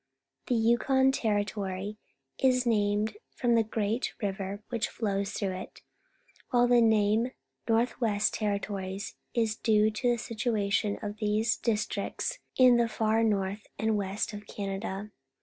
[0.47, 1.99] The Yukon Territory
[2.39, 5.83] is named from the great river which flows through it,
[6.49, 7.33] while the name
[7.69, 12.89] Nort lnvest Terri tories^ is due to the situation of these dis tricts in the
[12.89, 15.11] far north and west of Canada.